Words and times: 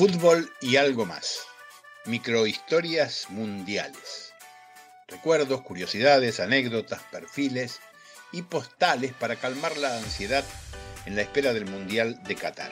Fútbol 0.00 0.48
y 0.62 0.76
algo 0.76 1.04
más. 1.04 1.40
Microhistorias 2.06 3.26
mundiales. 3.28 4.32
Recuerdos, 5.06 5.60
curiosidades, 5.60 6.40
anécdotas, 6.40 7.02
perfiles 7.12 7.80
y 8.32 8.40
postales 8.40 9.12
para 9.12 9.36
calmar 9.36 9.76
la 9.76 9.98
ansiedad 9.98 10.42
en 11.04 11.16
la 11.16 11.20
espera 11.20 11.52
del 11.52 11.66
Mundial 11.66 12.18
de 12.26 12.34
Qatar. 12.34 12.70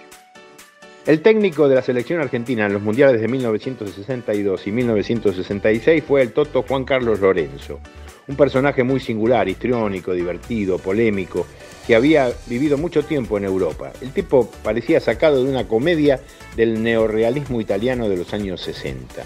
El 1.05 1.21
técnico 1.21 1.69
de 1.69 1.75
la 1.75 1.83
selección 1.83 2.23
argentina 2.23 2.65
en 2.65 2.73
los 2.73 2.81
mundiales 2.81 3.21
de 3.21 3.29
1962 3.29 4.67
y 4.67 4.73
1966 4.73 6.05
fue 6.09 6.23
el 6.23 6.33
Toto 6.33 6.63
Juan 6.63 6.87
Carlos 6.87 7.21
Lorenzo, 7.21 7.79
un 8.27 8.37
personaje 8.37 8.85
muy 8.85 9.01
singular, 9.01 9.47
histriónico, 9.51 10.15
divertido, 10.15 10.79
polémico, 10.79 11.47
que 11.89 11.97
había 11.97 12.31
vivido 12.47 12.77
mucho 12.77 13.03
tiempo 13.03 13.39
en 13.39 13.45
Europa. 13.45 13.95
El 14.03 14.13
tipo 14.13 14.51
parecía 14.63 15.01
sacado 15.01 15.43
de 15.43 15.51
una 15.51 15.67
comedia 15.67 16.21
del 16.55 16.83
neorrealismo 16.83 17.63
italiano 17.63 18.11
de 18.11 18.17
los 18.19 18.35
años 18.35 18.61
60. 18.61 19.25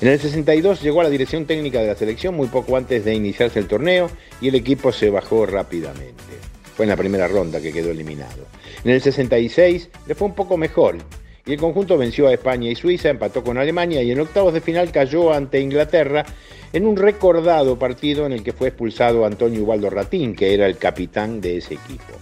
En 0.00 0.08
el 0.08 0.18
62 0.18 0.82
llegó 0.82 1.02
a 1.02 1.04
la 1.04 1.10
dirección 1.10 1.46
técnica 1.46 1.80
de 1.80 1.86
la 1.86 1.94
selección 1.94 2.34
muy 2.34 2.48
poco 2.48 2.76
antes 2.76 3.04
de 3.04 3.14
iniciarse 3.14 3.60
el 3.60 3.68
torneo 3.68 4.10
y 4.40 4.48
el 4.48 4.56
equipo 4.56 4.90
se 4.90 5.08
bajó 5.08 5.46
rápidamente. 5.46 6.34
Fue 6.76 6.84
en 6.84 6.88
la 6.88 6.96
primera 6.96 7.28
ronda 7.28 7.60
que 7.60 7.72
quedó 7.72 7.92
eliminado. 7.92 8.44
En 8.84 8.90
el 8.90 9.00
66 9.00 9.88
le 10.08 10.16
fue 10.16 10.26
un 10.26 10.34
poco 10.34 10.56
mejor 10.56 10.98
y 11.46 11.52
el 11.52 11.58
conjunto 11.58 11.98
venció 11.98 12.28
a 12.28 12.32
España 12.32 12.70
y 12.70 12.74
Suiza, 12.74 13.10
empató 13.10 13.44
con 13.44 13.58
Alemania 13.58 14.02
y 14.02 14.10
en 14.10 14.20
octavos 14.20 14.54
de 14.54 14.60
final 14.60 14.90
cayó 14.90 15.32
ante 15.32 15.60
Inglaterra 15.60 16.24
en 16.72 16.86
un 16.86 16.96
recordado 16.96 17.78
partido 17.78 18.26
en 18.26 18.32
el 18.32 18.42
que 18.42 18.52
fue 18.52 18.68
expulsado 18.68 19.26
Antonio 19.26 19.62
Ubaldo 19.62 19.90
Ratín, 19.90 20.34
que 20.34 20.54
era 20.54 20.66
el 20.66 20.78
capitán 20.78 21.40
de 21.40 21.58
ese 21.58 21.74
equipo. 21.74 22.14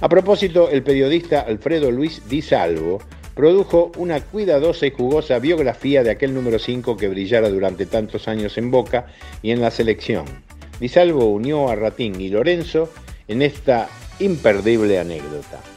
A 0.00 0.08
propósito, 0.08 0.70
el 0.70 0.82
periodista 0.82 1.40
Alfredo 1.40 1.90
Luis 1.90 2.22
Di 2.28 2.42
Salvo 2.42 3.00
produjo 3.34 3.92
una 3.98 4.20
cuidadosa 4.20 4.86
y 4.86 4.90
jugosa 4.90 5.38
biografía 5.38 6.02
de 6.02 6.10
aquel 6.10 6.34
número 6.34 6.58
5 6.58 6.96
que 6.96 7.08
brillara 7.08 7.50
durante 7.50 7.84
tantos 7.84 8.28
años 8.28 8.56
en 8.56 8.70
Boca 8.70 9.06
y 9.42 9.50
en 9.50 9.60
la 9.60 9.70
selección. 9.70 10.24
Di 10.80 10.88
Salvo 10.88 11.26
unió 11.26 11.68
a 11.68 11.76
Ratín 11.76 12.20
y 12.20 12.28
Lorenzo 12.28 12.90
en 13.28 13.42
esta 13.42 13.88
imperdible 14.18 14.98
anécdota. 14.98 15.75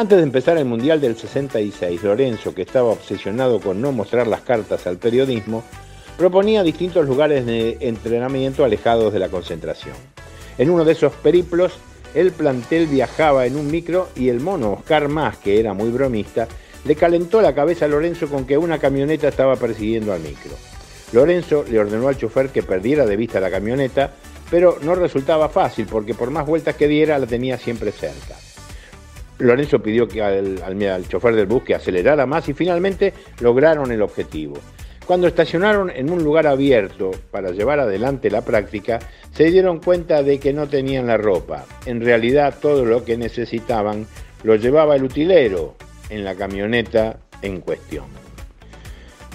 Antes 0.00 0.16
de 0.16 0.24
empezar 0.24 0.56
el 0.56 0.64
Mundial 0.64 0.98
del 0.98 1.14
66, 1.14 2.02
Lorenzo, 2.04 2.54
que 2.54 2.62
estaba 2.62 2.88
obsesionado 2.88 3.60
con 3.60 3.82
no 3.82 3.92
mostrar 3.92 4.26
las 4.26 4.40
cartas 4.40 4.86
al 4.86 4.96
periodismo, 4.96 5.62
proponía 6.16 6.62
distintos 6.62 7.06
lugares 7.06 7.44
de 7.44 7.76
entrenamiento 7.80 8.64
alejados 8.64 9.12
de 9.12 9.18
la 9.18 9.28
concentración. 9.28 9.94
En 10.56 10.70
uno 10.70 10.86
de 10.86 10.92
esos 10.92 11.12
periplos, 11.12 11.74
el 12.14 12.32
plantel 12.32 12.86
viajaba 12.86 13.44
en 13.44 13.56
un 13.56 13.70
micro 13.70 14.08
y 14.16 14.30
el 14.30 14.40
mono 14.40 14.72
Oscar 14.72 15.08
Más, 15.08 15.36
que 15.36 15.60
era 15.60 15.74
muy 15.74 15.90
bromista, 15.90 16.48
le 16.86 16.96
calentó 16.96 17.42
la 17.42 17.54
cabeza 17.54 17.84
a 17.84 17.88
Lorenzo 17.88 18.26
con 18.28 18.46
que 18.46 18.56
una 18.56 18.78
camioneta 18.78 19.28
estaba 19.28 19.56
persiguiendo 19.56 20.14
al 20.14 20.20
micro. 20.20 20.52
Lorenzo 21.12 21.62
le 21.70 21.78
ordenó 21.78 22.08
al 22.08 22.16
chofer 22.16 22.48
que 22.48 22.62
perdiera 22.62 23.04
de 23.04 23.16
vista 23.16 23.38
la 23.38 23.50
camioneta, 23.50 24.12
pero 24.50 24.78
no 24.80 24.94
resultaba 24.94 25.50
fácil 25.50 25.84
porque 25.84 26.14
por 26.14 26.30
más 26.30 26.46
vueltas 26.46 26.74
que 26.76 26.88
diera 26.88 27.18
la 27.18 27.26
tenía 27.26 27.58
siempre 27.58 27.92
cerca. 27.92 28.36
Lorenzo 29.40 29.82
pidió 29.82 30.06
que 30.06 30.22
al, 30.22 30.62
al 30.62 31.08
chofer 31.08 31.34
del 31.34 31.46
bus 31.46 31.64
que 31.64 31.74
acelerara 31.74 32.26
más 32.26 32.48
y 32.48 32.54
finalmente 32.54 33.12
lograron 33.40 33.90
el 33.90 34.02
objetivo. 34.02 34.54
Cuando 35.06 35.26
estacionaron 35.26 35.90
en 35.90 36.10
un 36.10 36.22
lugar 36.22 36.46
abierto 36.46 37.10
para 37.32 37.50
llevar 37.50 37.80
adelante 37.80 38.30
la 38.30 38.44
práctica, 38.44 39.00
se 39.32 39.50
dieron 39.50 39.80
cuenta 39.80 40.22
de 40.22 40.38
que 40.38 40.52
no 40.52 40.68
tenían 40.68 41.08
la 41.08 41.16
ropa. 41.16 41.64
En 41.84 42.00
realidad 42.00 42.54
todo 42.60 42.84
lo 42.84 43.04
que 43.04 43.16
necesitaban 43.16 44.06
lo 44.44 44.54
llevaba 44.54 44.94
el 44.94 45.02
utilero 45.02 45.74
en 46.10 46.24
la 46.24 46.36
camioneta 46.36 47.18
en 47.42 47.60
cuestión. 47.60 48.04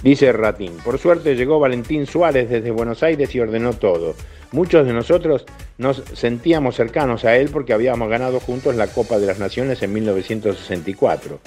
Dice 0.06 0.32
Ratín, 0.32 0.74
por 0.84 1.00
suerte 1.00 1.36
llegó 1.36 1.60
Valentín 1.60 2.06
Suárez 2.06 2.48
desde 2.48 2.70
Buenos 2.70 3.02
Aires 3.02 3.34
y 3.34 3.40
ordenó 3.40 3.74
todo. 3.74 4.14
Muchos 4.52 4.86
de 4.86 4.94
nosotros 4.94 5.46
nos 5.80 6.04
sentíamos 6.14 6.76
cercanos 6.76 7.26
a 7.26 7.36
él 7.38 7.50
porque 7.52 7.74
habíamos 7.74 8.08
ganado 8.08 8.40
juntos 8.40 8.76
la 8.76 8.86
Copa 8.86 9.18
de 9.18 9.26
las 9.26 9.40
Naciones 9.40 9.82
en 9.82 9.94
1964. 9.94 11.40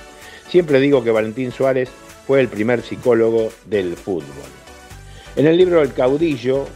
Siempre 0.49 0.81
digo 0.81 1.05
que 1.05 1.13
Valentín 1.13 1.53
Suárez 1.53 1.89
fue 2.27 2.41
el 2.41 2.49
primer 2.49 2.83
psicólogo 2.83 3.53
del 3.67 3.95
fútbol. 3.95 4.27
En 5.37 5.47
el 5.47 5.57
libro 5.57 5.81
El 5.81 5.93
caudillo, 5.93 6.67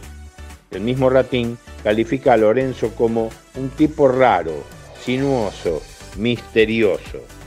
el 0.71 0.79
mismo 0.79 1.09
Ratín 1.09 1.57
califica 1.83 2.31
a 2.31 2.37
Lorenzo 2.37 2.95
como 2.95 3.29
un 3.55 3.67
tipo 3.71 4.07
raro, 4.07 4.63
sinuoso, 5.03 5.81
misterioso. 6.15 7.42